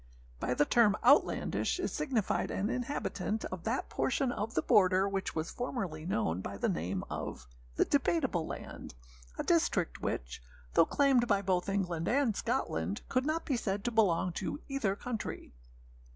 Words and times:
By 0.39 0.55
the 0.55 0.65
term 0.65 0.97
âoutlandishâ 1.03 1.79
is 1.79 1.93
signified 1.93 2.49
an 2.49 2.71
inhabitant 2.71 3.45
of 3.45 3.65
that 3.65 3.87
portion 3.87 4.31
of 4.31 4.55
the 4.55 4.63
border 4.63 5.07
which 5.07 5.35
was 5.35 5.51
formerly 5.51 6.07
known 6.07 6.41
by 6.41 6.57
the 6.57 6.69
name 6.69 7.03
of 7.07 7.45
âthe 7.77 7.87
Debateable 7.87 8.47
Land,â 8.47 8.95
a 9.39 9.43
district 9.43 10.01
which, 10.01 10.41
though 10.73 10.87
claimed 10.87 11.27
by 11.27 11.43
both 11.43 11.69
England 11.69 12.07
and 12.07 12.35
Scotland, 12.35 13.03
could 13.09 13.27
not 13.27 13.45
be 13.45 13.55
said 13.55 13.83
to 13.83 13.91
belong 13.91 14.31
to 14.31 14.59
either 14.67 14.95
country. 14.95 15.53